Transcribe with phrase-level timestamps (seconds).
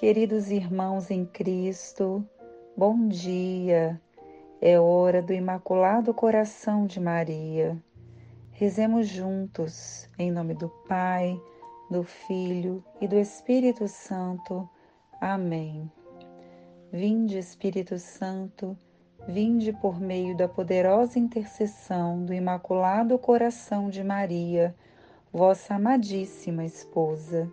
[0.00, 2.26] Queridos irmãos em Cristo,
[2.74, 4.00] bom dia.
[4.58, 7.76] É hora do Imaculado Coração de Maria.
[8.50, 11.38] Rezemos juntos, em nome do Pai,
[11.90, 14.66] do Filho e do Espírito Santo.
[15.20, 15.92] Amém.
[16.90, 18.74] Vinde, Espírito Santo,
[19.28, 24.74] vinde por meio da poderosa intercessão do Imaculado Coração de Maria,
[25.30, 27.52] vossa amadíssima esposa.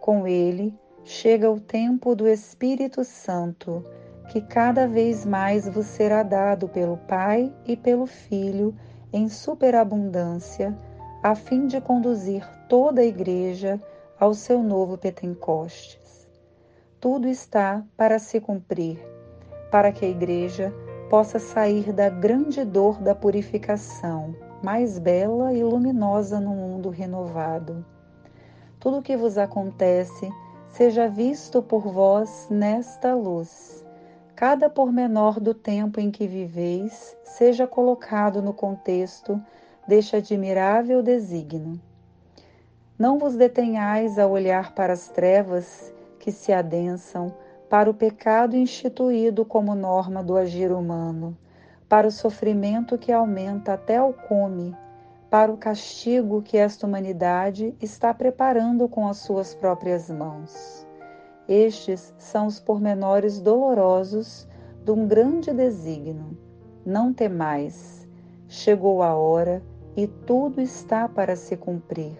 [0.00, 3.84] Com ele chega o tempo do Espírito Santo,
[4.30, 8.74] que cada vez mais vos será dado pelo Pai e pelo Filho
[9.12, 10.74] em superabundância,
[11.22, 13.78] a fim de conduzir toda a Igreja
[14.18, 16.26] ao seu novo Pentecostes.
[16.98, 18.98] Tudo está para se cumprir,
[19.70, 20.72] para que a Igreja
[21.08, 27.84] possa sair da grande dor da purificação, mais bela e luminosa no mundo renovado.
[28.80, 30.30] Tudo o que vos acontece
[30.68, 33.84] seja visto por vós nesta luz.
[34.34, 39.40] Cada pormenor do tempo em que viveis seja colocado no contexto
[39.88, 41.80] deste admirável desígnio.
[42.98, 47.32] Não vos detenhais a olhar para as trevas que se adensam
[47.68, 51.36] para o pecado instituído como norma do agir humano,
[51.88, 54.74] para o sofrimento que aumenta até o come,
[55.28, 60.86] para o castigo que esta humanidade está preparando com as suas próprias mãos.
[61.48, 64.48] Estes são os pormenores dolorosos
[64.84, 66.38] de um grande desígnio.
[66.84, 68.08] Não temais,
[68.48, 69.62] chegou a hora
[69.96, 72.16] e tudo está para se cumprir.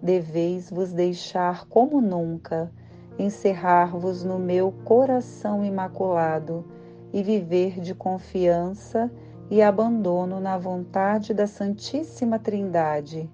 [0.00, 2.72] Deveis vos deixar como nunca
[3.18, 6.64] encerrar-vos no meu coração imaculado
[7.12, 9.10] e viver de confiança
[9.50, 13.28] e abandono na vontade da Santíssima Trindade,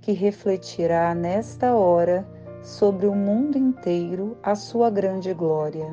[0.00, 2.28] que refletirá nesta hora
[2.62, 5.86] sobre o mundo inteiro a sua grande glória.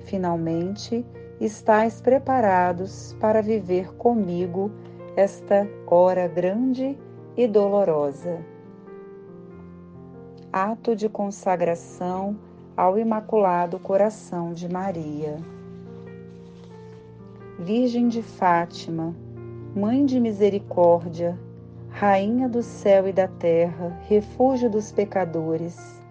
[0.00, 1.04] Finalmente,
[1.40, 4.70] estáis preparados para viver comigo
[5.16, 6.98] esta hora grande
[7.36, 8.38] e dolorosa.
[10.52, 12.36] Ato de consagração
[12.76, 15.38] ao Imaculado Coração de Maria.
[17.58, 19.16] Virgem de Fátima,
[19.74, 21.38] Mãe de Misericórdia,
[21.88, 26.02] Rainha do céu e da terra, refúgio dos pecadores,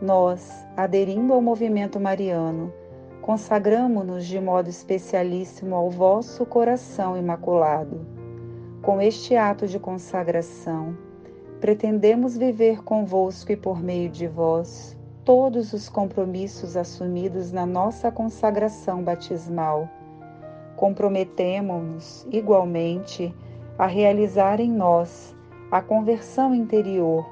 [0.00, 2.72] nós, aderindo ao movimento mariano,
[3.20, 8.06] consagramo-nos de modo especialíssimo ao vosso coração imaculado.
[8.80, 10.96] Com este ato de consagração,
[11.60, 19.02] pretendemos viver convosco e por meio de vós todos os compromissos assumidos na nossa consagração
[19.02, 19.88] batismal.
[20.76, 23.32] Comprometemo-nos, igualmente,
[23.78, 25.34] a realizar em nós
[25.70, 27.24] a conversão interior,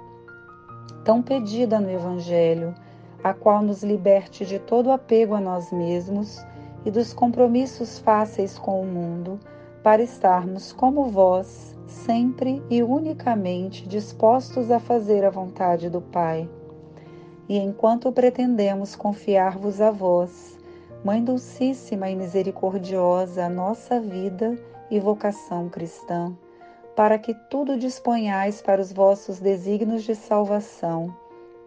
[1.04, 2.74] tão pedida no Evangelho,
[3.24, 6.46] a qual nos liberte de todo apego a nós mesmos
[6.84, 9.38] e dos compromissos fáceis com o mundo,
[9.82, 16.48] para estarmos como vós, sempre e unicamente dispostos a fazer a vontade do Pai
[17.50, 20.56] e enquanto pretendemos confiar-vos a vós,
[21.04, 24.56] Mãe Dulcíssima e Misericordiosa, a nossa vida
[24.88, 26.32] e vocação cristã,
[26.94, 31.12] para que tudo disponhais para os vossos desígnios de salvação.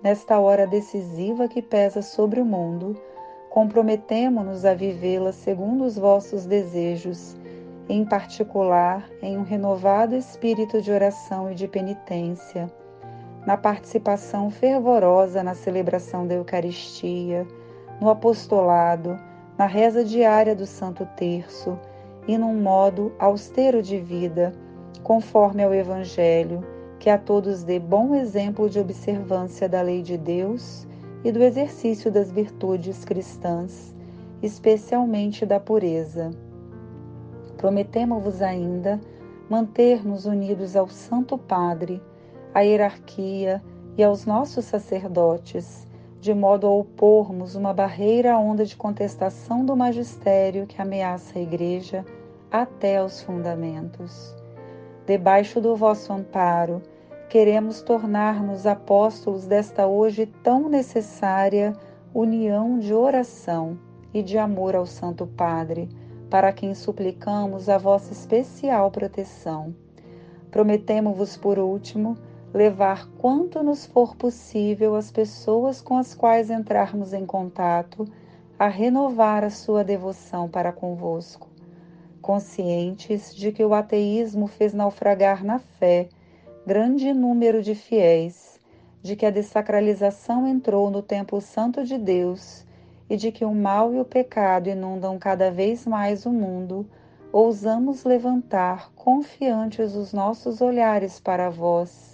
[0.02, 2.96] Nesta hora decisiva que pesa sobre o mundo,
[3.50, 7.36] comprometemo-nos a vivê-la segundo os vossos desejos,
[7.90, 12.72] em particular em um renovado espírito de oração e de penitência,
[13.46, 17.46] na participação fervorosa na celebração da Eucaristia,
[18.00, 19.20] no apostolado,
[19.58, 21.78] na reza diária do Santo Terço
[22.28, 24.54] e num modo austero de vida,
[25.04, 26.64] conforme ao Evangelho,
[27.00, 30.88] que a todos dê bom exemplo de observância da lei de Deus
[31.24, 33.94] e do exercício das virtudes cristãs,
[34.42, 36.32] especialmente da pureza.
[37.58, 39.00] Prometemos-vos ainda
[39.50, 42.02] manter-nos unidos ao Santo Padre,
[42.54, 43.62] à hierarquia
[43.98, 45.88] e aos nossos sacerdotes,
[46.20, 51.42] de modo a opormos uma barreira à onda de contestação do magistério que ameaça a
[51.42, 52.06] Igreja
[52.52, 54.36] até aos fundamentos.
[55.06, 56.82] Debaixo do vosso amparo,
[57.28, 61.74] queremos tornar-nos apóstolos desta hoje tão necessária
[62.14, 63.78] união de oração
[64.14, 65.90] e de amor ao Santo Padre,
[66.30, 69.76] para quem suplicamos a vossa especial proteção.
[70.52, 72.16] Prometemos-vos, por último,
[72.54, 78.08] levar quanto nos for possível as pessoas com as quais entrarmos em contato
[78.60, 81.50] a renovar a sua devoção para convosco.
[82.22, 86.08] Conscientes de que o ateísmo fez naufragar na fé
[86.66, 88.58] grande número de fiéis,
[89.02, 92.66] de que a desacralização entrou no templo santo de Deus
[93.10, 96.88] e de que o mal e o pecado inundam cada vez mais o mundo,
[97.34, 102.13] ousamos levantar confiantes os nossos olhares para vós,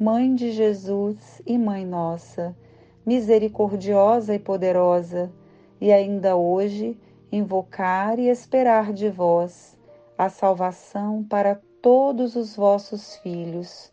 [0.00, 2.56] Mãe de Jesus e Mãe nossa,
[3.04, 5.28] misericordiosa e poderosa,
[5.80, 6.96] e ainda hoje
[7.32, 9.76] invocar e esperar de vós
[10.16, 13.90] a salvação para todos os vossos filhos.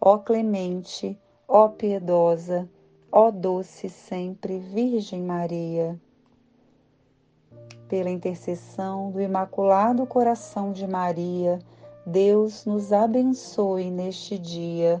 [0.00, 1.16] Ó clemente,
[1.46, 2.68] ó piedosa,
[3.12, 5.96] ó doce sempre Virgem Maria.
[7.88, 11.60] Pela intercessão do Imaculado Coração de Maria,
[12.04, 15.00] Deus nos abençoe neste dia.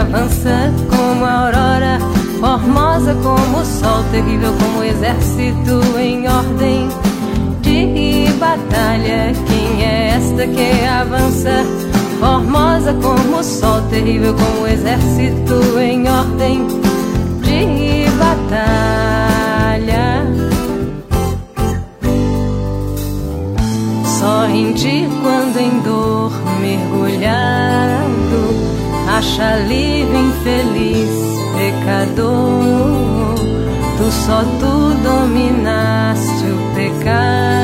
[0.00, 1.98] Avança como a aurora,
[2.40, 6.88] formosa como o sol, terrível como o exército em ordem
[7.60, 9.32] de batalha.
[9.46, 11.89] Quem é esta que avança?
[12.20, 16.66] Formosa como o sol, terrível como o exército em ordem
[17.40, 19.00] de batalha.
[24.04, 26.30] Só em ti quando em dor
[26.60, 28.10] mergulhado
[29.16, 31.08] acha livre, infeliz,
[31.56, 33.34] pecador.
[33.96, 37.59] Tu só tu dominaste o pecado,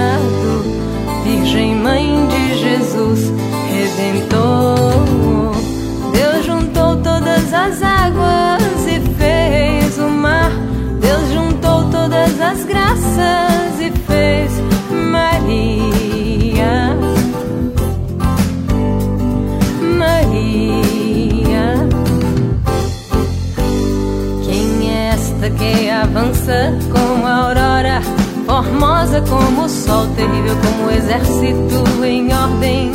[29.17, 32.93] formosa como o sol, terrível como o exército em ordem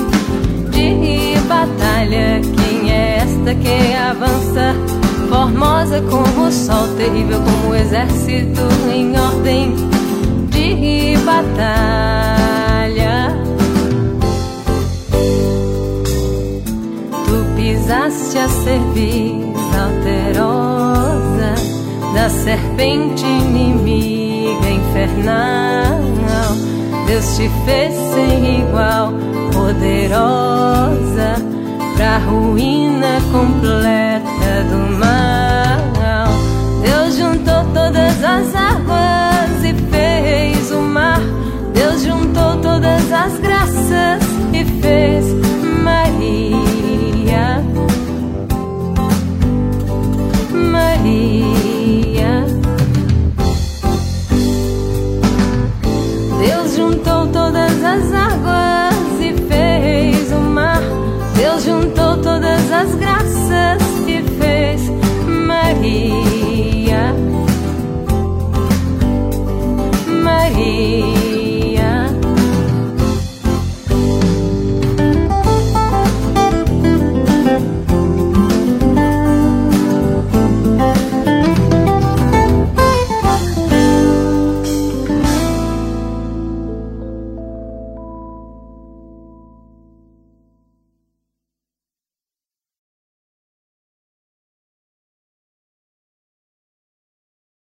[0.69, 2.41] de batalha.
[2.41, 4.75] Quem é esta que avança?
[5.29, 8.61] Formosa como o sol, terrível como o exército
[8.93, 9.73] em ordem
[10.49, 12.21] de batalha.
[17.25, 21.55] Tu pisaste a cerviz alterosa
[22.13, 26.01] da serpente inimiga infernal.
[27.07, 29.11] Deus te fez sem igual,
[29.53, 31.35] poderosa,
[31.97, 35.80] pra ruína completa do mal.